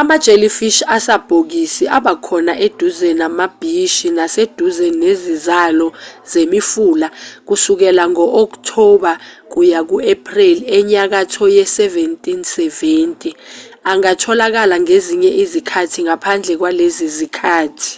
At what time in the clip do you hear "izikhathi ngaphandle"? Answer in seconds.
15.42-16.52